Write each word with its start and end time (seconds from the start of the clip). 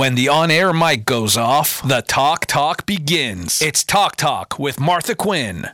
When 0.00 0.14
the 0.14 0.30
on 0.30 0.50
air 0.50 0.72
mic 0.72 1.04
goes 1.04 1.36
off, 1.36 1.86
the 1.86 2.00
Talk 2.00 2.46
Talk 2.46 2.86
begins. 2.86 3.60
It's 3.60 3.84
Talk 3.84 4.16
Talk 4.16 4.58
with 4.58 4.80
Martha 4.80 5.14
Quinn. 5.14 5.68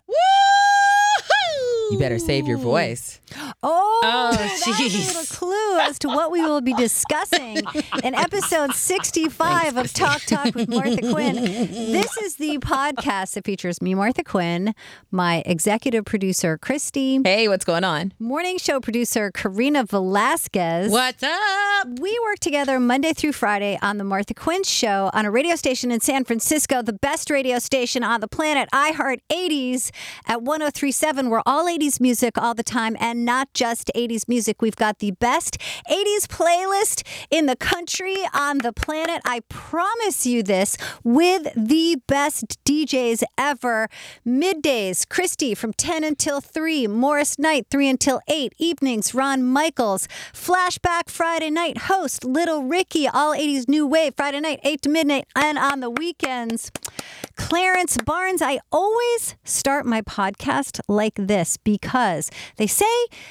You 1.90 1.98
better 1.98 2.18
save 2.18 2.46
your 2.48 2.58
voice. 2.58 3.20
Oh, 3.62 4.00
Oh, 4.04 4.30
that's 4.36 4.66
a 4.66 4.70
jeez. 4.72 5.06
little 5.08 5.24
clue 5.36 5.78
as 5.80 5.98
to 6.00 6.08
what 6.08 6.30
we 6.30 6.40
will 6.42 6.60
be 6.60 6.74
discussing 6.74 7.58
in 8.04 8.14
episode 8.14 8.72
65 8.74 9.76
of 9.76 9.92
Talk 9.92 10.22
Talk 10.22 10.54
with 10.54 10.68
Martha 10.68 11.00
Quinn. 11.12 11.34
This 11.36 12.16
is 12.18 12.36
the 12.36 12.58
podcast 12.58 13.34
that 13.34 13.44
features 13.44 13.80
me, 13.80 13.94
Martha 13.94 14.22
Quinn, 14.22 14.74
my 15.10 15.42
executive 15.46 16.04
producer, 16.04 16.58
Christy, 16.58 17.20
Hey, 17.24 17.48
what's 17.48 17.64
going 17.64 17.84
on? 17.84 18.12
morning 18.18 18.58
show 18.58 18.80
producer, 18.80 19.30
Karena 19.32 19.84
Velazquez. 19.84 20.90
What's 20.90 21.22
up? 21.22 21.98
We 22.00 22.18
work 22.24 22.38
together 22.40 22.78
Monday 22.78 23.12
through 23.12 23.32
Friday 23.32 23.78
on 23.82 23.98
the 23.98 24.04
Martha 24.04 24.34
Quinn 24.34 24.62
Show 24.64 25.10
on 25.14 25.24
a 25.24 25.30
radio 25.30 25.56
station 25.56 25.90
in 25.90 26.00
San 26.00 26.24
Francisco, 26.24 26.82
the 26.82 26.92
best 26.92 27.30
radio 27.30 27.58
station 27.58 28.02
on 28.04 28.20
the 28.20 28.28
planet, 28.28 28.68
iHeart 28.72 29.18
80s 29.32 29.90
at 30.26 30.42
1037. 30.42 31.28
We're 31.30 31.42
all 31.46 31.64
80s 31.76 32.00
music 32.00 32.38
all 32.38 32.54
the 32.54 32.62
time 32.62 32.96
and 33.00 33.24
not 33.24 33.52
just 33.52 33.90
80s 33.94 34.28
music. 34.28 34.62
We've 34.62 34.76
got 34.76 34.98
the 34.98 35.10
best 35.10 35.58
80s 35.90 36.26
playlist 36.26 37.06
in 37.30 37.46
the 37.46 37.56
country 37.56 38.16
on 38.32 38.58
the 38.58 38.72
planet. 38.72 39.20
I 39.24 39.40
promise 39.48 40.26
you 40.26 40.42
this 40.42 40.78
with 41.04 41.48
the 41.54 42.00
best 42.06 42.64
DJs 42.64 43.24
ever. 43.36 43.88
Middays, 44.26 45.06
Christy 45.08 45.54
from 45.54 45.72
10 45.74 46.02
until 46.04 46.40
3, 46.40 46.86
Morris 46.86 47.38
Night 47.38 47.66
3 47.70 47.88
until 47.88 48.20
8, 48.28 48.54
evenings, 48.58 49.14
Ron 49.14 49.42
Michaels, 49.42 50.08
Flashback 50.32 51.08
Friday 51.08 51.50
night, 51.50 51.78
host 51.78 52.24
Little 52.24 52.62
Ricky, 52.62 53.06
all 53.06 53.34
80s 53.34 53.68
new 53.68 53.86
wave, 53.86 54.14
Friday 54.16 54.40
night, 54.40 54.60
8 54.62 54.82
to 54.82 54.88
midnight, 54.88 55.26
and 55.36 55.58
on 55.58 55.80
the 55.80 55.90
weekends. 55.90 56.70
Clarence 57.36 57.98
Barnes, 57.98 58.40
I 58.40 58.60
always 58.72 59.36
start 59.44 59.84
my 59.84 60.00
podcast 60.00 60.80
like 60.88 61.14
this 61.16 61.58
because 61.66 62.30
they 62.58 62.68
say, 62.68 62.86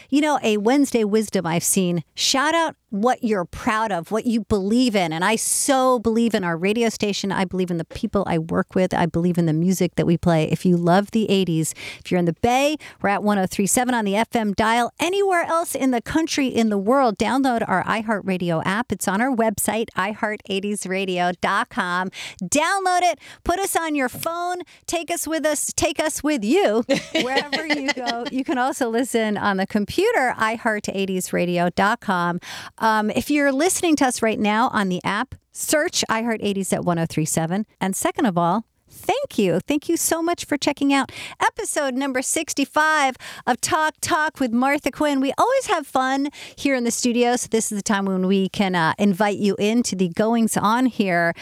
you 0.10 0.20
know, 0.20 0.38
a 0.44 0.58
Wednesday 0.58 1.06
wisdom 1.06 1.48
I've 1.48 1.64
seen 1.64 2.04
shout 2.16 2.54
out 2.54 2.76
what 3.02 3.24
you're 3.24 3.46
proud 3.46 3.92
of, 3.92 4.12
what 4.12 4.26
you 4.26 4.42
believe 4.42 4.96
in. 4.96 5.12
And 5.12 5.26
I 5.26 5.36
so 5.36 6.00
believe 6.00 6.34
in 6.34 6.44
our 6.44 6.58
radio 6.58 6.90
station. 6.90 7.32
I 7.32 7.46
believe 7.46 7.70
in 7.70 7.78
the 7.78 7.86
people 7.86 8.24
I 8.26 8.38
work 8.38 8.74
with. 8.74 8.94
I 8.94 9.06
believe 9.06 9.38
in 9.38 9.46
the 9.46 9.54
music 9.54 9.96
that 9.96 10.06
we 10.06 10.18
play. 10.18 10.50
If 10.52 10.66
you 10.66 10.78
love 10.78 11.12
the 11.12 11.28
80s, 11.30 11.74
if 12.00 12.12
you're 12.12 12.20
in 12.20 12.26
the 12.26 12.36
Bay, 12.42 12.78
we're 13.02 13.10
at 13.10 13.24
1037 13.24 13.94
on 13.94 14.06
the 14.06 14.14
FM 14.14 14.56
dial. 14.56 14.92
Anywhere 15.00 15.44
else 15.44 15.76
in 15.76 15.92
the 15.92 16.02
country, 16.02 16.48
in 16.48 16.70
the 16.70 16.78
world, 16.78 17.18
download 17.18 17.68
our 17.68 17.84
iHeartRadio 17.84 18.62
app. 18.66 18.92
It's 18.92 19.08
on 19.08 19.22
our 19.22 19.36
website, 19.36 19.88
iHeart80sRadio.com. 19.98 22.10
Download 22.44 23.02
it, 23.02 23.20
put 23.44 23.60
us 23.60 23.76
on 23.76 23.96
your 23.96 24.10
phone, 24.10 24.62
take 24.86 25.12
us 25.12 25.28
with 25.28 25.46
us, 25.46 25.74
take 25.74 26.00
us 26.00 26.24
with 26.24 26.44
you 26.44 26.84
wherever 27.22 27.66
you 27.66 27.92
go. 27.94 28.26
You 28.32 28.44
can 28.44 28.58
also 28.58 28.90
listen 28.90 29.38
on 29.38 29.58
the 29.58 29.68
computer, 29.68 30.34
iHeart80sRadio.com. 30.38 32.40
Um, 32.86 33.10
if 33.10 33.32
you're 33.32 33.52
listening 33.52 33.96
to 33.96 34.06
us 34.06 34.22
right 34.22 34.40
now 34.40 34.70
on 34.70 34.90
the 34.90 35.02
app, 35.04 35.34
search 35.52 36.06
iHeart80s 36.08 36.72
at 36.72 36.86
1037. 36.86 37.66
And 37.82 37.96
second 37.96 38.28
of 38.28 38.38
all, 38.38 38.66
Thank 38.88 39.38
you. 39.38 39.60
Thank 39.60 39.90
you 39.90 39.98
so 39.98 40.22
much 40.24 40.46
for 40.46 40.56
checking 40.58 40.94
out 40.94 41.12
episode 41.42 41.96
number 41.96 42.22
65 42.22 43.16
of 43.46 43.60
Talk 43.60 43.96
Talk 44.00 44.40
with 44.40 44.54
Martha 44.54 44.90
Quinn. 44.90 45.20
We 45.20 45.34
always 45.38 45.66
have 45.66 45.86
fun 45.86 46.30
here 46.56 46.76
in 46.76 46.86
the 46.86 46.92
studio. 46.92 47.36
So, 47.36 47.48
this 47.50 47.72
is 47.74 47.80
the 47.80 47.84
time 47.84 48.06
when 48.06 48.26
we 48.26 48.48
can 48.48 48.74
uh, 48.74 48.94
invite 48.98 49.38
you 49.38 49.56
into 49.58 49.98
the 49.98 50.10
goings 50.10 50.56
on 50.56 50.86
here 50.86 51.34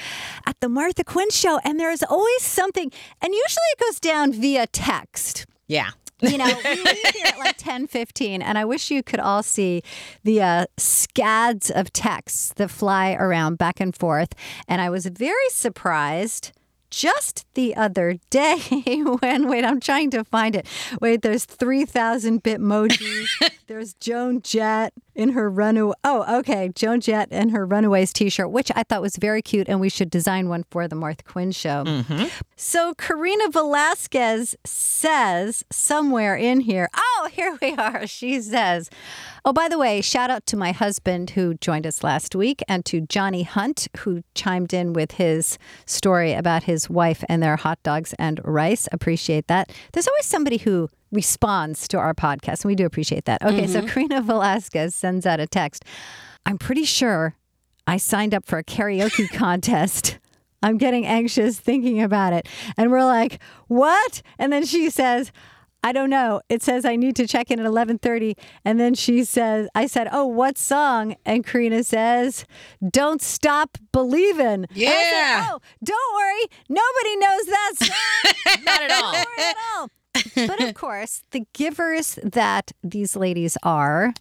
at 0.48 0.60
the 0.62 0.70
Martha 0.70 1.04
Quinn 1.04 1.30
Show. 1.30 1.60
And 1.64 1.80
there 1.80 1.92
is 1.92 2.04
always 2.10 2.42
something, 2.42 2.92
and 3.22 3.34
usually 3.34 3.70
it 3.74 3.80
goes 3.80 4.00
down 4.00 4.32
via 4.34 4.66
text 4.68 5.46
Yeah. 5.68 5.92
You 6.22 6.38
know, 6.38 6.46
we 6.64 6.76
leave 6.76 7.06
here 7.14 7.26
at 7.28 7.38
like 7.38 7.58
10, 7.58 7.88
15, 7.88 8.42
and 8.42 8.58
I 8.58 8.66
wish 8.66 8.92
you 8.92 9.04
could 9.04 9.20
all 9.20 9.44
see 9.44 9.84
the 10.24 10.42
uh, 10.42 10.66
scads 10.78 11.70
of 11.70 11.92
texts 11.92 12.54
that 12.56 12.70
fly 12.70 13.14
around 13.14 13.58
back 13.58 13.80
and 13.80 13.96
forth. 13.96 14.34
And 14.68 14.82
I 14.82 14.90
was 14.90 15.06
very 15.06 15.50
surprised 15.50 16.52
just 16.94 17.46
the 17.56 17.76
other 17.76 18.18
day 18.30 18.60
when, 19.20 19.48
wait, 19.50 19.66
I'm 19.66 19.80
trying 19.80 20.12
to 20.12 20.24
find 20.24 20.56
it. 20.56 20.68
Wait, 21.02 21.24
there's 21.24 21.44
3,000 21.44 22.44
Bitmojis. 22.44 23.28
there's 23.68 23.96
Joan 23.96 24.42
Jett 24.44 24.94
in 25.16 25.30
her 25.30 25.50
runaway. 25.50 25.94
Oh, 26.04 26.40
okay. 26.40 26.70
Joan 26.74 27.02
Jett 27.02 27.32
in 27.32 27.50
her 27.50 27.66
Runaways 27.66 28.14
t 28.14 28.30
shirt, 28.30 28.50
which 28.50 28.72
I 28.76 28.84
thought 28.84 29.02
was 29.02 29.16
very 29.18 29.42
cute, 29.42 29.70
and 29.70 29.80
we 29.80 29.90
should 29.90 30.10
design 30.10 30.50
one 30.50 30.66
for 30.70 30.88
the 30.88 30.96
Martha 30.96 31.24
Quinn 31.24 31.52
show. 31.52 31.84
Mm-hmm. 31.84 32.26
So 32.56 32.94
Karena 32.96 33.50
Velazquez 33.50 34.56
says 34.66 35.64
somewhere 35.72 36.36
in 36.36 36.62
here, 36.62 36.90
oh, 36.96 37.30
here 37.32 37.58
we 37.62 37.74
are. 37.76 38.08
She 38.14 38.42
says, 38.42 38.90
oh, 39.44 39.54
by 39.54 39.68
the 39.68 39.78
way, 39.78 40.00
shout 40.02 40.30
out 40.30 40.46
to 40.48 40.58
my 40.58 40.72
husband 40.72 41.32
who 41.32 41.56
joined 41.56 41.88
us 41.88 42.04
last 42.04 42.36
week 42.36 42.62
and 42.68 42.86
to 42.86 43.02
Johnny 43.02 43.44
Hunt 43.44 43.88
who 44.00 44.24
chimed 44.36 44.74
in 44.74 44.94
with 44.94 45.14
his 45.14 45.58
story 45.86 46.34
about 46.34 46.64
his 46.64 46.90
wife 46.90 47.24
and 47.28 47.42
their 47.42 47.56
hot 47.56 47.82
dogs 47.84 48.14
and 48.20 48.40
rice. 48.44 48.88
Appreciate 48.92 49.48
that. 49.48 49.72
There's 49.92 50.08
always 50.08 50.26
somebody 50.26 50.58
who 50.58 50.90
responds 51.14 51.88
to 51.90 51.98
our 51.98 52.14
podcast, 52.14 52.64
and 52.64 52.66
we 52.66 52.76
do 52.76 52.86
appreciate 52.86 53.26
that. 53.26 53.42
Okay, 53.44 53.68
so 53.68 53.80
mm-hmm. 53.80 53.88
Karena 53.88 54.22
Velazquez 54.22 54.94
sends 54.96 55.26
out 55.26 55.40
a 55.40 55.48
text. 55.48 55.86
I'm 56.46 56.58
pretty 56.58 56.84
sure 56.84 57.36
I 57.88 57.98
signed 57.98 58.34
up 58.34 58.46
for 58.46 58.58
a 58.58 58.64
karaoke 58.64 59.30
contest. 59.34 60.18
I'm 60.62 60.78
getting 60.78 61.06
anxious 61.06 61.60
thinking 61.60 62.02
about 62.02 62.34
it. 62.34 62.48
And 62.78 62.90
we're 62.92 63.04
like, 63.06 63.40
"What?" 63.68 64.22
And 64.40 64.52
then 64.52 64.66
she 64.66 64.90
says, 64.90 65.32
"I 65.84 65.92
don't 65.92 66.10
know. 66.10 66.42
It 66.48 66.62
says 66.64 66.86
I 66.86 66.96
need 66.96 67.18
to 67.18 67.28
check 67.28 67.52
in 67.52 67.60
at 67.60 67.66
11:30." 67.66 68.36
And 68.64 68.80
then 68.80 68.94
she 68.94 69.26
says, 69.26 69.68
"I 69.76 69.88
said, 69.88 70.08
"Oh, 70.12 70.26
what 70.26 70.58
song?" 70.58 71.16
And 71.26 71.46
Karena 71.46 71.84
says, 71.84 72.46
"Don't 72.90 73.22
Stop 73.22 73.78
Believin'." 73.92 74.64
And 74.64 74.68
I 74.72 74.74
said, 74.74 74.82
Yeah. 75.12 75.48
oh, 75.52 75.60
don't 75.84 76.16
worry. 76.16 76.48
Nobody 76.70 77.16
knows 77.18 77.46
that 77.46 77.72
song. 77.76 78.64
Not 78.64 78.82
at 78.84 78.92
all. 79.04 79.12
Worry 79.12 79.44
at 79.50 79.56
all. 79.76 79.90
But 80.36 80.62
of 80.62 80.74
course, 80.76 81.24
the 81.32 81.46
givers 81.54 82.20
that 82.24 82.72
these 82.84 83.16
ladies 83.16 83.58
are, 83.64 84.14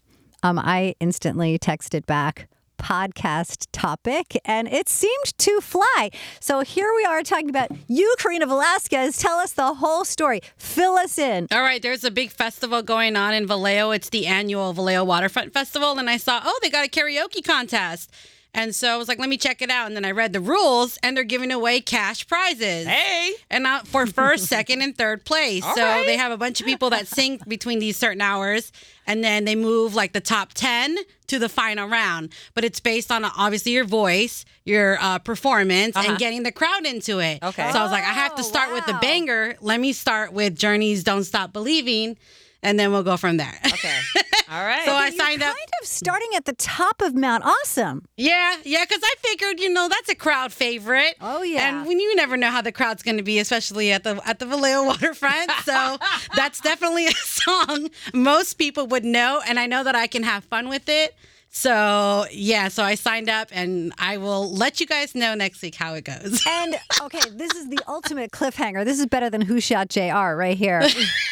um, 0.43 0.59
I 0.59 0.95
instantly 1.01 1.59
texted 1.59 2.07
back 2.07 2.49
podcast 2.83 3.69
topic 3.71 4.41
and 4.45 4.67
it 4.69 4.89
seemed 4.89 5.39
to 5.39 5.61
fly. 5.61 6.11
So 6.41 6.61
here 6.61 6.93
we 6.97 7.05
are 7.05 7.23
talking 7.23 7.49
about 7.49 7.71
you, 7.89 8.13
Karena 8.19 8.47
Velazquez. 8.47 9.17
Tell 9.19 9.39
us 9.39 9.53
the 9.53 9.75
whole 9.75 10.05
story. 10.05 10.41
Fill 10.57 10.95
us 10.95 11.17
in. 11.19 11.47
All 11.53 11.63
right, 11.63 11.81
there's 11.81 12.05
a 12.05 12.11
big 12.11 12.31
festival 12.31 12.83
going 12.83 13.17
on 13.17 13.35
in 13.35 13.47
Vallejo. 13.47 13.93
It's 13.93 14.09
the 14.09 14.27
annual 14.27 14.73
Vallejo 14.73 15.05
Waterfront 15.05 15.53
Festival. 15.53 15.99
And 15.99 16.11
I 16.11 16.17
saw, 16.17 16.41
oh, 16.45 16.59
they 16.61 16.71
got 16.71 16.85
a 16.85 16.91
karaoke 16.91 17.45
contest. 17.45 18.13
And 18.55 18.75
so 18.75 18.93
I 18.93 18.97
was 18.99 19.09
like, 19.09 19.19
let 19.19 19.31
me 19.31 19.39
check 19.39 19.63
it 19.63 19.71
out. 19.71 19.87
And 19.87 19.97
then 19.97 20.05
I 20.05 20.11
read 20.11 20.35
the 20.35 20.41
rules, 20.41 20.99
and 21.03 21.17
they're 21.17 21.25
giving 21.25 21.51
away 21.51 21.81
cash 21.81 22.27
prizes. 22.27 22.87
Hey. 22.87 23.33
And 23.51 23.67
uh, 23.67 23.81
for 23.81 24.07
first, 24.07 24.45
second, 24.45 24.83
and 24.83 24.95
third 24.97 25.25
place. 25.25 25.65
All 25.65 25.75
so 25.75 25.83
right. 25.83 26.05
they 26.05 26.19
have 26.19 26.33
a 26.33 26.37
bunch 26.37 26.61
of 26.61 26.67
people 26.67 26.91
that 26.91 27.07
sing 27.07 27.41
between 27.49 27.79
these 27.79 27.97
certain 27.97 28.21
hours, 28.21 28.71
and 29.07 29.25
then 29.25 29.47
they 29.47 29.55
move 29.55 29.95
like 29.95 30.12
the 30.12 30.21
top 30.21 30.53
10 30.53 30.99
to 31.29 31.39
the 31.39 31.49
final 31.49 31.89
round. 31.89 32.31
But 32.53 32.65
it's 32.65 32.79
based 32.79 33.11
on 33.11 33.25
uh, 33.25 33.31
obviously 33.39 33.73
your 33.73 33.85
voice, 33.85 34.45
your 34.67 34.99
uh, 35.01 35.19
performance, 35.19 35.97
Uh-huh. 35.97 36.11
and 36.11 36.19
getting 36.19 36.43
the 36.43 36.53
crowd 36.53 36.85
into 36.85 37.21
it. 37.21 37.43
Okay. 37.43 37.73
So 37.73 37.79
I 37.79 37.83
was 37.83 37.91
like, 37.91 38.05
I 38.05 38.09
have 38.12 38.35
to 38.35 38.43
Oh, 38.43 38.45
start 38.45 38.73
with 38.75 38.85
the 38.85 38.99
banger. 39.01 39.57
Let 39.62 39.81
me 39.81 39.95
start 39.95 40.35
with 40.35 40.59
Journey's 40.59 41.03
Don't 41.05 41.25
Stop 41.25 41.55
Believing, 41.55 42.19
and 42.62 42.79
then 42.79 42.93
we'll 42.93 43.03
go 43.03 43.17
from 43.17 43.39
there. 43.39 43.59
Okay. 43.65 43.99
All 44.53 44.65
right. 44.65 44.85
So 44.85 44.93
I 44.93 45.09
You're 45.09 45.19
signed 45.19 45.43
up. 45.43 45.49
kind 45.55 45.69
of 45.81 45.89
starting 45.89 46.29
at 46.37 46.45
the 46.45 46.53
top 46.53 47.01
of 47.01 47.15
Mount 47.15 47.43
Awesome. 47.43 48.05
Yeah, 48.19 48.57
yeah, 48.65 48.85
because 48.85 49.01
I 49.03 49.15
figured, 49.21 49.61
you 49.61 49.73
know, 49.73 49.89
that's 49.89 50.11
a 50.11 50.15
crowd 50.15 50.53
favorite. 50.53 51.15
Oh, 51.23 51.43
yeah. 51.43 51.69
and 51.79 51.87
when 51.88 51.99
you 51.99 52.15
never 52.17 52.37
know 52.37 52.50
how 52.50 52.61
the 52.61 52.71
crowd's 52.73 53.03
going 53.03 53.17
to 53.17 53.23
be, 53.23 53.38
especially 53.38 53.93
at 53.93 54.05
the 54.05 54.21
at 54.26 54.41
the 54.41 54.47
Vallejo 54.47 54.85
waterfront. 54.87 55.50
So 55.65 55.97
that's 56.37 56.61
definitely 56.61 57.06
a 57.06 57.12
song 57.12 57.88
most 58.12 58.55
people 58.55 58.87
would 58.88 59.06
know, 59.06 59.41
and 59.47 59.59
I 59.59 59.67
know 59.67 59.85
that 59.85 59.94
I 59.97 60.06
can 60.06 60.23
have 60.23 60.44
fun 60.44 60.69
with 60.69 60.87
it. 60.87 61.15
So 61.49 62.26
yeah, 62.31 62.69
so 62.69 62.82
I 62.82 62.94
signed 62.94 63.31
up, 63.31 63.49
and 63.53 63.94
I 63.99 64.19
will 64.19 64.53
let 64.53 64.81
you 64.81 64.87
guys 64.87 65.15
know 65.15 65.35
next 65.35 65.62
week 65.62 65.76
how 65.76 65.94
it 65.94 66.05
goes. 66.05 66.43
And 66.49 66.76
okay, 67.03 67.21
this 67.31 67.53
is 67.55 67.71
the 67.71 67.81
ultimate 67.88 68.32
cliffhanger. 68.32 68.85
This 68.85 69.00
is 69.00 69.06
better 69.06 69.31
than 69.31 69.41
Who 69.41 69.61
Shot 69.61 69.88
JR 69.88 70.35
right 70.35 70.59
here. 70.59 70.82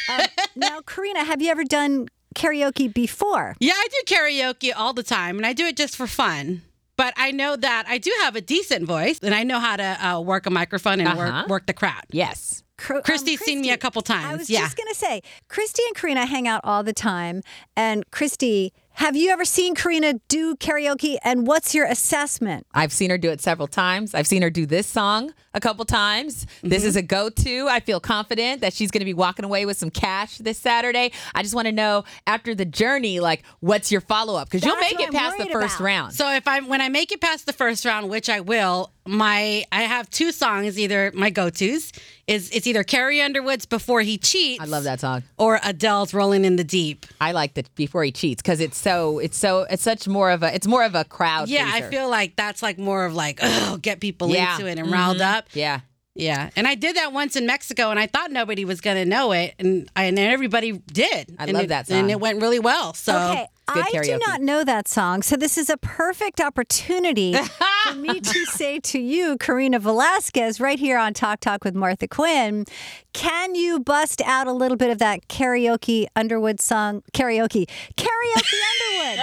Um, 0.09 0.27
now, 0.56 0.81
Karena, 0.81 1.25
have 1.25 1.43
you 1.43 1.50
ever 1.50 1.65
done 1.65 2.09
karaoke 2.35 2.93
before? 2.93 3.56
Yeah, 3.61 3.73
I 3.75 3.87
do 3.91 4.15
karaoke 4.15 4.73
all 4.77 4.93
the 4.93 5.03
time, 5.03 5.37
and 5.37 5.47
I 5.47 5.53
do 5.53 5.67
it 5.67 5.77
just 5.77 5.97
for 5.97 6.06
fun. 6.06 6.62
But 6.97 7.15
I 7.17 7.31
know 7.31 7.56
that 7.56 7.85
I 7.88 7.97
do 7.99 8.12
have 8.21 8.37
a 8.37 8.41
decent 8.43 8.85
voice, 8.87 9.21
and 9.23 9.35
I 9.35 9.43
know 9.43 9.59
how 9.59 9.77
to 9.77 10.06
uh, 10.06 10.21
work 10.21 10.47
a 10.47 10.50
microphone 10.50 11.00
and 11.00 11.09
Uh-huh. 11.09 11.19
work 11.43 11.49
work 11.49 11.67
the 11.67 11.73
crowd. 11.75 12.05
yes. 12.11 12.62
Cr- 12.77 12.97
um, 12.97 13.03
Christy's 13.03 13.41
seen 13.41 13.61
me 13.61 13.71
a 13.71 13.77
couple 13.77 14.00
times, 14.00 14.25
I 14.27 14.37
was 14.37 14.49
yeah. 14.49 14.61
just 14.61 14.77
gonna 14.77 14.94
say, 14.94 15.23
Christy 15.49 15.82
and 15.87 15.94
Karena 15.97 16.25
hang 16.27 16.49
out 16.49 16.62
all 16.65 16.82
the 16.82 16.94
time, 16.94 17.43
and 17.77 18.11
Christy 18.11 18.73
Have 18.95 19.17
you 19.17 19.31
ever 19.31 19.47
seen 19.47 19.75
Karena 19.75 20.21
do 20.29 20.55
karaoke 20.57 21.17
and 21.25 21.47
what's 21.47 21.75
your 21.75 21.87
assessment? 21.87 22.67
I've 22.75 22.93
seen 22.93 23.09
her 23.11 23.17
do 23.17 23.31
it 23.31 23.41
several 23.41 23.67
times. 23.67 24.15
I've 24.15 24.27
seen 24.27 24.43
her 24.43 24.51
do 24.51 24.67
this 24.67 24.87
song 24.87 25.33
a 25.55 25.61
couple 25.61 25.85
times. 25.87 26.47
This 26.63 26.85
is 26.85 26.97
a 26.97 27.03
go 27.03 27.31
to. 27.31 27.67
I 27.69 27.81
feel 27.81 27.99
confident 27.99 28.61
that 28.61 28.75
she's 28.75 28.91
going 28.91 29.01
to 29.01 29.07
be 29.07 29.15
walking 29.15 29.45
away 29.45 29.65
with 29.65 29.79
some 29.79 29.91
cash 29.91 30.37
this 30.39 30.59
Saturday. 30.59 31.13
I 31.35 31.43
just 31.43 31.55
want 31.55 31.67
to 31.67 31.73
know 31.73 32.05
after 32.27 32.55
the 32.55 32.67
journey, 32.67 33.21
like, 33.21 33.43
what's 33.61 33.91
your 33.91 34.03
follow 34.03 34.37
up? 34.37 34.51
Because 34.51 34.67
you'll 34.67 34.77
make 34.77 35.01
it 35.01 35.07
I'm 35.09 35.13
past 35.15 35.39
the 35.39 35.47
first 35.47 35.77
about. 35.77 35.85
round. 35.85 36.13
So 36.13 36.31
if 36.35 36.47
I 36.47 36.61
when 36.61 36.83
I 36.83 36.91
make 36.91 37.11
it 37.11 37.23
past 37.23 37.47
the 37.47 37.55
first 37.55 37.85
round, 37.87 38.11
which 38.11 38.29
I 38.29 38.41
will, 38.41 38.93
my 39.07 39.65
I 39.73 39.83
have 39.83 40.11
two 40.11 40.31
songs. 40.31 40.79
Either 40.79 41.11
my 41.15 41.31
go 41.31 41.49
tos 41.49 41.91
is 42.31 42.49
it's 42.53 42.67
either 42.67 42.85
Carrie 42.85 43.21
Underwood's 43.21 43.67
"Before 43.67 44.00
He 44.03 44.17
Cheats." 44.17 44.62
I 44.62 44.67
love 44.67 44.85
that 44.85 45.00
song. 45.00 45.23
Or 45.37 45.59
Adele's 45.62 46.15
"Rolling 46.15 46.44
in 46.44 46.56
the 46.56 46.65
Deep." 46.65 47.05
I 47.21 47.32
like 47.32 47.55
the 47.55 47.65
before 47.75 48.05
he 48.05 48.12
cheats 48.12 48.41
because 48.41 48.61
it's 48.61 48.79
so 48.79 49.19
it's 49.19 49.37
so 49.37 49.67
it's 49.69 49.82
such 49.82 50.06
more 50.09 50.31
of 50.31 50.43
a 50.43 50.55
it's 50.55 50.67
more 50.67 50.85
of 50.85 50.94
a 50.94 51.05
crowd. 51.05 51.49
Yeah, 51.49 51.69
I 51.73 51.82
feel 51.82 52.09
like 52.09 52.37
that's 52.37 52.62
like 52.62 52.79
more 52.79 53.05
of 53.05 53.15
like 53.15 53.41
oh, 53.43 53.79
get 53.82 54.00
people 54.00 54.31
Yeah. 54.31 54.55
into 54.55 54.67
it 54.67 54.79
and 54.79 54.87
mm-hmm. 54.87 54.93
riled 54.93 55.21
up. 55.21 55.47
yeah. 55.53 55.81
Yeah, 56.17 56.50
and 56.56 56.67
I 56.67 56.75
did 56.75 56.97
that 56.97 57.12
once 57.12 57.37
in 57.37 57.47
Mexico, 57.47 57.91
and 57.91 57.99
I 57.99 58.06
thought 58.09 58.32
nobody 58.32 58.65
was 58.65 58.81
gonna 58.81 59.05
know 59.05 59.31
it, 59.31 59.55
and 59.61 59.88
I, 59.94 60.05
and 60.05 60.19
everybody 60.19 60.73
did. 60.73 61.35
I 61.38 61.44
And 61.44 61.53
love 61.53 61.65
it- 61.65 61.69
that 61.69 61.87
song, 61.87 61.99
and 61.99 62.11
it 62.11 62.21
went 62.21 62.43
really 62.43 62.59
well. 62.59 62.93
So 62.94 63.15
Okay, 63.17 63.47
good 63.69 63.97
I 63.97 64.03
do 64.03 64.19
not 64.27 64.43
know 64.43 64.65
that 64.65 64.88
song, 64.88 65.23
so 65.23 65.37
this 65.37 65.56
is 65.56 65.71
a 65.71 65.77
perfect 65.77 66.41
opportunity 66.41 67.32
for 67.87 67.94
me 67.94 68.21
to 68.21 68.44
say 68.47 68.79
to 68.81 68.99
you, 69.00 69.37
Karena 69.38 69.79
Velazquez, 69.79 70.61
right 70.61 70.79
here 70.79 70.99
on 70.99 71.15
Talk 71.15 71.41
Talk 71.41 71.65
with 71.65 71.75
Martha 71.75 72.06
Quinn, 72.09 72.65
can 73.12 73.55
you 73.55 73.81
bust 73.81 74.21
out 74.25 74.47
a 74.47 74.53
little 74.53 74.77
bit 74.77 74.91
of 74.91 74.99
that 74.99 75.27
karaoke 75.29 76.06
Underwood 76.17 76.61
song? 76.61 77.03
Karaoke, 77.12 77.67
karaoke 77.97 78.61
Underwood. 78.71 79.19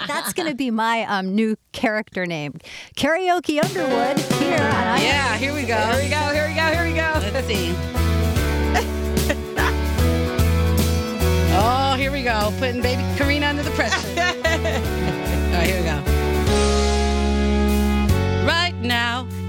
That's 0.08 0.32
going 0.32 0.48
to 0.48 0.54
be 0.54 0.70
my 0.70 1.02
um, 1.04 1.34
new 1.34 1.56
character 1.72 2.26
name, 2.26 2.54
karaoke 2.96 3.62
Underwood. 3.62 4.18
Here, 4.40 4.54
on 4.58 4.60
I- 4.60 5.02
yeah, 5.02 5.36
here 5.36 5.54
we 5.54 5.62
go. 5.62 5.76
Here 5.76 6.02
we 6.02 6.08
go. 6.10 6.32
Here 6.32 6.48
we 6.48 6.54
go. 6.54 6.66
Here 6.72 6.84
we 6.84 6.94
go. 6.94 7.20
Let's 7.32 7.46
see. 7.46 7.74
oh, 11.52 11.94
here 11.96 12.10
we 12.12 12.22
go. 12.22 12.52
Putting 12.58 12.82
baby 12.82 13.02
Karena 13.16 13.46
under 13.48 13.62
the 13.62 13.70
pressure. 13.72 14.46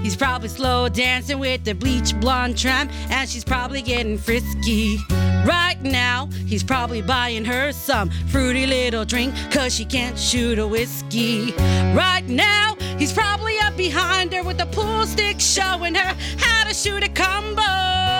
he's 0.02 0.16
probably 0.16 0.48
slow 0.48 0.88
dancing 0.88 1.38
with 1.38 1.64
the 1.64 1.74
bleach 1.74 2.18
blonde 2.20 2.58
tramp, 2.58 2.90
and 3.10 3.28
she's 3.28 3.44
probably 3.44 3.82
getting 3.82 4.18
frisky. 4.18 4.98
Right 5.46 5.78
now, 5.82 6.28
he's 6.46 6.62
probably 6.62 7.02
buying 7.02 7.44
her 7.44 7.72
some 7.72 8.10
fruity 8.28 8.66
little 8.66 9.04
drink, 9.04 9.34
cause 9.50 9.74
she 9.74 9.84
can't 9.84 10.18
shoot 10.18 10.58
a 10.58 10.66
whiskey. 10.66 11.52
Right 11.94 12.24
now, 12.26 12.76
he's 12.98 13.12
probably 13.12 13.58
up 13.60 13.76
behind 13.76 14.32
her 14.32 14.42
with 14.42 14.60
a 14.60 14.66
pool 14.66 15.06
stick 15.06 15.40
showing 15.40 15.94
her 15.94 16.16
how 16.38 16.64
to 16.64 16.74
shoot 16.74 17.02
a 17.02 17.08
combo. 17.08 18.11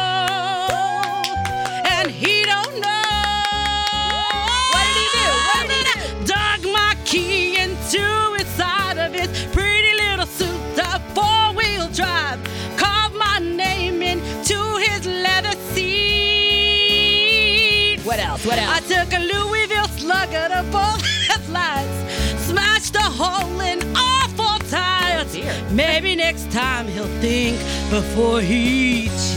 Seat. 18.38 18.49
What 18.49 18.58
else? 18.58 18.90
I 18.90 19.05
took 19.05 19.12
a 19.12 19.20
Louisville 19.20 19.88
slugger 19.99 20.49
to 20.49 20.62
both 20.70 21.02
headlights, 21.29 22.44
smashed 22.46 22.94
a 22.96 23.02
hole 23.02 23.61
in 23.61 23.81
all 23.96 24.29
four 24.29 24.58
tires. 24.69 25.26
Oh, 25.29 25.32
dear. 25.32 25.55
Maybe 25.70 26.17
next 26.17 26.50
time 26.50 26.87
he'll 26.88 27.06
think 27.20 27.58
before 27.90 28.40
he 28.40 29.05
cheats. 29.05 29.37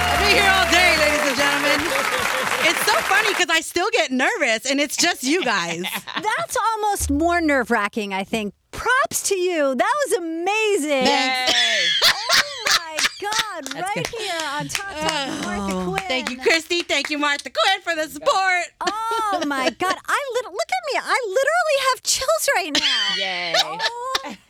I'll 0.00 0.18
be 0.18 0.30
here 0.34 0.50
all 0.50 0.70
day, 0.70 0.96
ladies 0.98 1.24
and 1.28 1.36
gentlemen. 1.36 1.80
It's 2.68 2.84
so 2.86 2.94
funny 3.02 3.28
because 3.30 3.48
I 3.50 3.60
still 3.60 3.88
get 3.92 4.10
nervous, 4.10 4.66
and 4.70 4.80
it's 4.80 4.96
just 4.96 5.22
you 5.22 5.44
guys. 5.44 5.82
That's 6.14 6.56
almost 6.74 7.10
more 7.10 7.40
nerve 7.40 7.70
wracking, 7.70 8.12
I 8.12 8.24
think. 8.24 8.54
Props 8.70 9.22
to 9.28 9.36
you. 9.36 9.74
That 9.74 9.94
was 10.06 10.18
amazing. 10.18 11.04
Yay. 13.64 13.70
Oh 13.70 13.74
my 13.74 13.80
God, 13.80 13.96
right 13.96 14.06
here 14.06 14.48
on 14.52 14.68
Top 14.68 14.86
Talk 14.92 15.28
with 15.28 15.44
Martha 15.46 15.84
Quinn. 15.84 16.02
Thank 16.08 16.30
you, 16.30 16.38
Christy. 16.38 16.82
Thank 16.82 17.10
you, 17.10 17.18
Martha 17.18 17.50
Quinn, 17.50 17.80
for 17.82 17.94
the 17.94 18.08
support. 18.10 18.64
Oh 18.80 19.42
my 19.46 19.70
God. 19.78 19.96
I 20.06 20.30
lit- 20.34 20.44
look 20.52 20.70
at 20.70 20.94
me. 20.94 21.00
I 21.02 21.26
literally 21.28 21.78
have 21.90 22.02
chills 22.02 22.48
right 22.56 22.72
now. 22.80 23.14
Yay. 23.18 23.54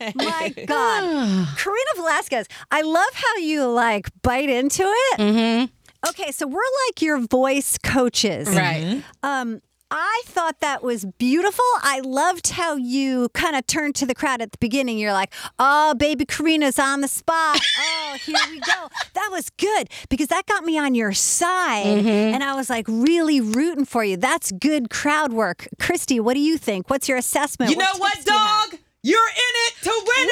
Oh 0.01 0.11
my 0.15 0.49
God. 0.65 1.47
Karena 1.57 1.91
Velazquez, 1.95 2.47
I 2.71 2.81
love 2.81 3.13
how 3.13 3.35
you 3.37 3.65
like 3.67 4.09
bite 4.21 4.49
into 4.49 4.83
it. 4.83 5.19
Mm-hmm. 5.19 5.65
Okay, 6.09 6.31
so 6.31 6.47
we're 6.47 6.61
like 6.87 7.01
your 7.01 7.19
voice 7.19 7.77
coaches. 7.77 8.47
Right. 8.49 9.03
Um, 9.21 9.61
I 9.91 10.21
thought 10.25 10.59
that 10.59 10.83
was 10.83 11.05
beautiful. 11.05 11.65
I 11.81 12.01
loved 12.03 12.49
how 12.49 12.75
you 12.75 13.29
kind 13.29 13.55
of 13.55 13.65
turned 13.65 13.95
to 13.95 14.05
the 14.05 14.13
crowd 14.13 14.41
at 14.41 14.51
the 14.51 14.57
beginning. 14.59 14.99
You're 14.99 15.13
like, 15.13 15.33
oh, 15.57 15.95
baby 15.95 16.25
Karena's 16.25 16.77
on 16.77 17.01
the 17.01 17.07
spot. 17.07 17.59
Oh, 18.11 18.17
here 18.25 18.35
we 18.49 18.59
go. 18.59 18.89
That 19.13 19.29
was 19.31 19.51
good 19.51 19.89
because 20.09 20.27
that 20.27 20.47
got 20.47 20.63
me 20.63 20.79
on 20.79 20.95
your 20.95 21.13
side. 21.13 21.85
Mm-hmm. 21.85 22.07
And 22.07 22.43
I 22.43 22.55
was 22.55 22.69
like 22.69 22.87
really 22.87 23.39
rooting 23.39 23.85
for 23.85 24.03
you. 24.03 24.17
That's 24.17 24.51
good 24.51 24.89
crowd 24.89 25.31
work. 25.31 25.67
Christy, 25.79 26.19
what 26.19 26.33
do 26.33 26.39
you 26.39 26.57
think? 26.57 26.89
What's 26.89 27.07
your 27.07 27.19
assessment? 27.19 27.71
You 27.71 27.77
know 27.77 27.85
what, 27.97 28.13
tips 28.13 28.25
do 28.25 28.33
you 28.33 28.39
dog? 28.39 28.79
You're 29.03 29.19
in 29.19 29.53
it 29.67 29.73
to 29.83 29.91
win 30.07 30.29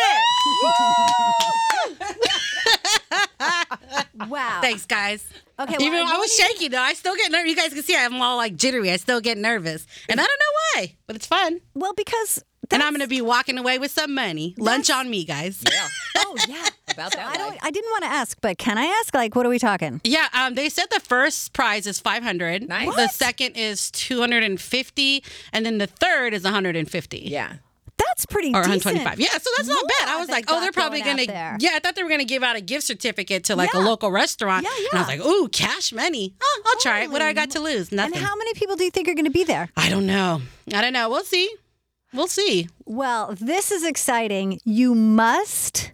Wow. 4.28 4.60
Thanks, 4.62 4.86
guys. 4.86 5.24
Okay, 5.60 5.76
well, 5.78 5.82
Even 5.88 6.00
I 6.00 6.06
though 6.06 6.16
I 6.16 6.18
was 6.18 6.38
really- 6.40 6.54
shaky 6.56 6.68
though, 6.70 6.82
I 6.82 6.94
still 6.94 7.16
get 7.16 7.32
nervous. 7.32 7.50
You 7.50 7.56
guys 7.56 7.74
can 7.74 7.84
see 7.84 7.96
I'm 7.96 8.22
all 8.22 8.38
like 8.38 8.56
jittery. 8.56 8.92
I 8.92 8.98
still 8.98 9.22
get 9.22 9.38
nervous, 9.38 9.86
and 10.10 10.20
I 10.20 10.24
don't 10.26 10.40
know 10.40 10.82
why, 10.82 10.96
but 11.08 11.16
it's 11.16 11.26
fun. 11.28 11.62
Well, 11.74 11.94
because 11.94 12.44
And 12.70 12.84
I'm 12.84 12.92
gonna 12.94 13.08
be 13.08 13.22
walking 13.22 13.58
away 13.58 13.80
with 13.80 13.92
some 13.92 14.14
money. 14.14 14.54
Lunch 14.58 14.90
on 14.90 15.10
me, 15.10 15.24
guys. 15.26 15.64
Yeah. 15.72 15.88
Oh 16.20 16.36
yeah. 16.48 16.68
About 16.92 17.12
So 17.14 17.20
that 17.20 17.28
I 17.28 17.38
don't. 17.38 17.50
life. 17.52 17.60
I 17.62 17.70
didn't 17.72 17.92
want 17.92 18.04
to 18.04 18.10
ask, 18.10 18.38
but 18.42 18.58
can 18.58 18.78
I 18.80 18.86
ask? 18.86 19.14
Like, 19.14 19.36
what 19.36 19.46
are 19.46 19.50
we 19.50 19.60
talking? 19.60 20.02
Yeah, 20.04 20.28
um, 20.34 20.56
they 20.56 20.68
said 20.68 20.88
the 20.90 21.00
first 21.00 21.54
prize 21.54 21.86
is 21.86 22.00
500. 22.00 22.68
Nice. 22.68 22.94
The 22.96 23.08
second 23.08 23.56
is 23.56 23.92
250, 23.92 25.24
and 25.54 25.66
then 25.66 25.78
the 25.78 25.86
third 25.88 26.34
is 26.34 26.44
150. 26.44 27.20
Yeah. 27.20 27.54
That's 28.18 28.26
pretty 28.26 28.48
Or 28.50 28.64
decent. 28.64 28.84
125. 28.84 29.20
Yeah, 29.20 29.38
so 29.38 29.50
that's 29.58 29.70
not 29.70 29.88
bad. 30.00 30.10
I 30.10 30.20
was 30.20 30.28
like, 30.28 30.46
oh, 30.48 30.60
they're 30.60 30.72
probably 30.72 31.02
going 31.04 31.18
gonna. 31.18 31.28
there. 31.28 31.58
Yeah, 31.60 31.70
I 31.76 31.80
thought 31.80 31.94
they 31.96 32.02
were 32.02 32.10
gonna 32.10 32.26
give 32.26 32.42
out 32.42 32.56
a 32.56 32.62
gift 32.62 32.88
certificate 32.88 33.44
to 33.46 33.56
like 33.56 33.72
Yeah. 33.76 33.82
a 33.82 33.84
local 33.84 34.12
restaurant. 34.12 34.64
Yeah, 34.64 34.72
yeah. 34.80 34.88
And 34.92 34.98
I 34.98 35.02
was 35.04 35.08
like, 35.08 35.20
ooh, 35.24 35.48
cash 35.50 35.94
money. 35.94 36.34
Oh, 36.42 36.62
I'll 36.66 36.80
try 36.80 37.02
it. 37.04 37.12
What 37.12 37.20
do 37.20 37.26
I 37.26 37.34
got 37.34 37.52
to 37.52 37.60
lose? 37.60 37.92
Nothing 37.92 38.16
and 38.18 38.26
how 38.26 38.36
many 38.36 38.56
people 38.56 38.76
do 38.76 38.84
you 38.86 38.90
think 38.90 39.08
are 39.08 39.14
going 39.14 39.26
to 39.26 39.32
be 39.32 39.44
there? 39.44 39.70
I 39.78 39.90
don't 39.90 40.08
know. 40.08 40.42
I 40.74 40.82
don't 40.82 40.94
know. 40.94 41.10
We'll 41.10 41.24
see. 41.24 41.54
We'll 42.12 42.28
see. 42.28 42.68
Well, 42.86 43.36
this 43.40 43.72
is 43.72 43.84
exciting. 43.86 44.62
You 44.64 44.96
must, 44.96 45.92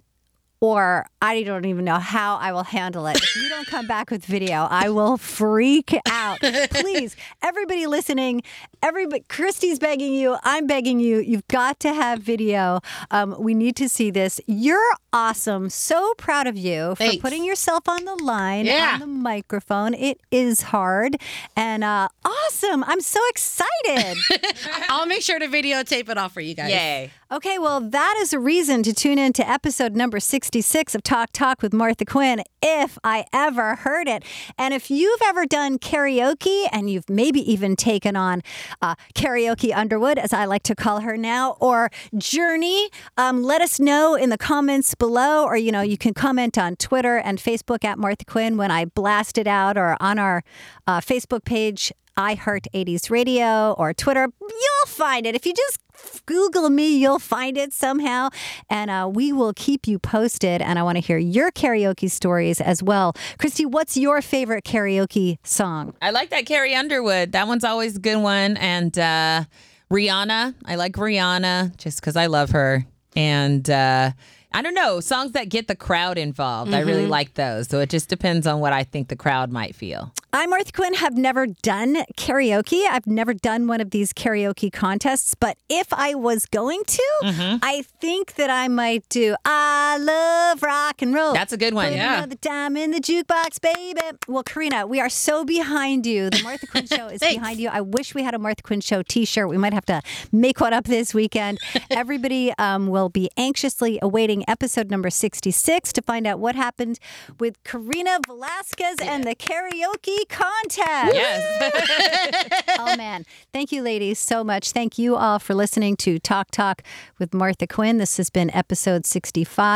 or 0.64 1.06
I 1.22 1.44
don't 1.44 1.66
even 1.66 1.84
know 1.84 2.00
how 2.00 2.38
I 2.38 2.54
will 2.54 2.64
handle 2.64 3.06
it. 3.08 3.18
If 3.18 3.36
you 3.36 3.50
don't 3.50 3.68
come 3.68 3.86
back 3.86 4.10
with 4.10 4.24
video, 4.24 4.66
I 4.70 4.88
will 4.90 5.18
freak 5.18 5.94
out. 6.10 6.40
Please, 6.40 7.18
everybody 7.42 7.86
listening, 7.86 8.44
everybody, 8.82 9.26
Christy's 9.28 9.78
begging 9.78 10.14
you. 10.14 10.38
I'm 10.44 10.66
begging 10.66 11.02
you. 11.02 11.20
You've 11.20 11.46
got 11.50 11.82
to 11.82 11.94
have 11.94 12.20
video. 12.22 12.80
Um, 13.12 13.36
we 13.38 13.54
need 13.54 13.76
to 13.76 13.90
see 13.90 14.10
this. 14.10 14.40
You're 14.48 14.82
awesome. 15.12 15.70
So 15.70 16.14
proud 16.18 16.48
of 16.48 16.58
you 16.58 16.92
for 16.92 17.04
Thanks. 17.04 17.18
putting 17.18 17.44
yourself 17.44 17.90
on 17.90 18.06
the 18.06 18.16
line 18.24 18.66
Yeah. 18.66 18.92
on 18.94 19.00
the 19.02 19.08
microphone. 19.08 19.94
It 19.94 20.22
is 20.32 20.62
hard 20.62 21.18
and 21.58 21.84
uh, 21.84 22.08
awesome. 22.24 22.86
I'm 22.86 23.02
so 23.02 23.20
excited. 23.32 24.18
I'll 24.88 25.08
make 25.08 25.24
sure 25.24 25.40
to 25.40 25.48
videotape 25.48 26.08
it 26.08 26.18
all 26.18 26.30
for 26.30 26.40
you 26.40 26.56
guys. 26.56 26.72
Yay. 26.72 27.12
Okay, 27.34 27.58
well, 27.58 27.82
that 27.82 28.16
is 28.20 28.32
a 28.32 28.38
reason 28.38 28.84
to 28.84 28.94
tune 28.94 29.18
in 29.18 29.34
to 29.34 29.50
episode 29.50 29.96
number 29.96 30.20
66 30.20 30.94
of 30.94 31.02
Talk 31.02 31.32
Talk 31.34 31.64
with 31.64 31.74
Martha 31.74 32.06
Quinn, 32.06 32.44
if 32.62 33.00
I 33.04 33.26
ever 33.34 33.74
heard 33.74 34.08
it. 34.08 34.24
And 34.56 34.72
if 34.72 34.92
you've 34.92 35.20
ever 35.26 35.48
done 35.48 35.80
karaoke 35.80 36.68
and 36.72 36.92
you've 36.92 37.10
maybe 37.10 37.40
even 37.52 37.76
taken 37.76 38.16
on 38.16 38.44
uh, 38.84 38.94
Karaoke 39.16 39.76
Underwood, 39.76 40.20
as 40.20 40.32
I 40.32 40.46
like 40.46 40.62
to 40.62 40.76
call 40.76 41.00
her 41.00 41.18
now, 41.18 41.58
or 41.60 41.90
Journey, 42.16 42.92
um, 43.18 43.42
let 43.42 43.64
us 43.64 43.80
know 43.80 44.14
in 44.14 44.30
the 44.30 44.38
comments 44.38 44.94
below, 44.94 45.44
or, 45.44 45.58
you 45.58 45.72
know, 45.72 45.82
you 45.82 45.98
can 45.98 46.14
comment 46.14 46.60
on 46.60 46.76
Twitter 46.76 47.18
and 47.18 47.40
Facebook 47.40 47.84
at 47.84 47.98
Martha 47.98 48.26
Quinn 48.26 48.58
when 48.58 48.70
I 48.70 48.86
blast 48.86 49.40
it 49.40 49.48
out, 49.48 49.76
or 49.76 49.98
on 50.00 50.20
our 50.20 50.44
uh, 50.86 51.00
Facebook 51.00 51.46
page 51.46 51.92
I 52.16 52.36
Heart 52.36 52.68
80s 52.76 53.10
Radio 53.10 53.74
or 53.74 53.92
Twitter, 53.92 54.28
you'll 54.40 54.88
find 54.88 55.26
it. 55.26 55.34
If 55.34 55.48
you 55.48 55.54
just 55.54 55.80
Google 56.26 56.70
me, 56.70 56.98
you'll 56.98 57.20
find 57.20 57.58
it 57.58 57.74
somehow. 57.74 58.30
And 58.70 58.90
uh, 58.90 59.10
we 59.12 59.32
will 59.32 59.54
keep 59.56 59.88
you 59.88 60.00
posted. 60.00 60.62
And 60.62 60.80
I 60.80 60.84
want 60.84 60.98
to 60.98 61.02
hear 61.02 61.18
your 61.18 61.52
karaoke 61.52 62.10
stories 62.10 62.62
as 62.62 62.82
well. 62.82 63.14
Christy, 63.38 63.66
what's 63.66 63.98
your 63.98 64.22
favorite 64.22 64.64
karaoke 64.64 65.38
song? 65.44 65.94
I 66.02 66.12
like 66.12 66.30
that 66.30 66.46
Carrie 66.46 66.76
Underwood. 66.76 67.32
That 67.32 67.48
one's 67.48 67.64
always 67.64 67.98
a 67.98 68.00
good 68.00 68.18
one. 68.18 68.58
And 68.58 68.98
uh, 68.98 69.46
Rihanna. 69.92 70.56
I 70.66 70.76
like 70.76 70.94
Rihanna 70.94 71.78
just 71.78 72.02
because 72.02 72.16
I 72.16 72.26
love 72.26 72.52
her. 72.52 72.86
And 73.16 73.70
uh, 73.70 74.12
I 74.54 74.62
don't 74.62 74.76
know, 74.76 75.00
songs 75.00 75.32
that 75.32 75.50
get 75.50 75.68
the 75.68 75.76
crowd 75.76 76.18
involved. 76.18 76.74
I 76.74 76.82
really 76.82 77.04
mm-hmm. 77.04 77.12
like 77.12 77.34
those. 77.34 77.68
So 77.68 77.80
it 77.80 77.90
just 77.90 78.08
depends 78.08 78.46
on 78.46 78.60
what 78.60 78.72
I 78.72 78.84
think 78.84 79.08
the 79.08 79.16
crowd 79.16 79.52
might 79.52 79.76
feel. 79.76 80.14
I'm 80.32 80.52
Martha 80.52 80.72
Quinn, 80.72 80.94
have 80.96 81.18
never 81.18 81.48
done 81.48 81.98
karaoke. 82.18 82.84
I've 82.90 83.08
never 83.08 83.34
done 83.34 83.68
one 83.68 83.82
of 83.82 83.92
these 83.92 84.14
karaoke 84.14 84.72
contests, 84.72 85.36
but 85.36 85.58
if 85.70 85.92
I 85.92 86.16
was 86.16 86.46
going 86.46 86.84
to, 86.86 87.04
mm-hmm. 87.24 87.58
I 87.62 87.84
think 88.00 88.36
that 88.36 88.50
I 88.50 88.68
might 88.68 89.08
do 89.10 89.36
I 89.46 89.83
love 89.98 90.62
rock 90.64 91.02
and 91.02 91.14
roll. 91.14 91.34
That's 91.34 91.54
a 91.54 91.58
good 91.58 91.74
one. 91.74 91.88
Put 91.90 91.96
Yeah. 91.96 92.18
Another 92.18 92.36
time 92.36 92.78
in 92.78 92.92
the 92.92 93.00
jukebox, 93.00 93.62
baby. 93.62 94.00
Well, 94.28 94.44
Karena, 94.44 94.88
we 94.88 95.00
are 95.00 95.10
so 95.10 95.44
behind 95.44 96.06
you. 96.06 96.30
The 96.30 96.42
Martha 96.44 96.68
Quinn 96.68 96.88
Show 96.88 97.08
is 97.12 97.20
behind 97.20 97.60
you. 97.60 97.70
I 97.70 97.82
wish 97.82 98.14
we 98.16 98.24
had 98.24 98.34
a 98.34 98.40
Martha 98.40 98.62
Quinn 98.64 98.82
Show 98.82 99.04
t 99.04 99.26
shirt. 99.26 99.50
We 99.50 99.58
might 99.58 99.74
have 99.74 99.86
to 99.86 100.02
make 100.32 100.60
one 100.60 100.74
up 100.74 100.86
this 100.86 101.14
weekend. 101.14 101.60
Everybody 101.92 102.54
um, 102.58 102.88
will 102.88 103.10
be 103.10 103.30
anxiously 103.38 104.00
awaiting 104.02 104.44
episode 104.48 104.90
number 104.90 105.10
66 105.10 105.94
to 105.94 106.02
find 106.02 106.26
out 106.28 106.40
what 106.40 106.56
happened 106.56 107.00
with 107.40 107.62
Karena 107.64 108.20
Velazquez 108.26 108.98
and 109.02 109.24
the 109.24 109.36
karaoke 109.36 110.28
contest. 110.30 111.14
Yes. 111.14 112.64
oh 112.80 112.96
man. 112.98 113.26
Thank 113.52 113.72
you, 113.72 113.82
ladies, 113.82 114.20
so 114.20 114.44
much. 114.44 114.72
Thank 114.72 114.98
you 114.98 115.16
all 115.16 115.40
for 115.40 115.54
listening 115.54 115.96
to 115.98 116.20
Talk 116.20 116.52
Talk 116.52 116.82
with 117.20 117.34
Martha 117.34 117.68
Quinn. 117.68 117.98
This 117.98 118.18
has 118.18 118.30
been 118.30 118.54
episode 118.54 119.06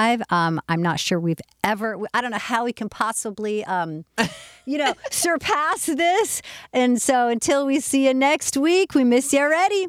65. 0.07 0.21
Um, 0.29 0.61
I'm 0.69 0.81
not 0.81 0.99
sure 0.99 1.19
we've 1.19 1.39
ever, 1.63 1.97
I 2.13 2.21
don't 2.21 2.31
know 2.31 2.37
how 2.37 2.65
we 2.65 2.73
can 2.73 2.89
possibly, 2.89 3.63
um, 3.65 4.05
you 4.65 4.77
know, 4.77 4.93
surpass 5.11 5.85
this. 5.85 6.41
And 6.73 7.01
so 7.01 7.27
until 7.27 7.65
we 7.65 7.79
see 7.79 8.07
you 8.07 8.13
next 8.13 8.57
week, 8.57 8.93
we 8.93 9.03
miss 9.03 9.33
you 9.33 9.39
already. 9.39 9.87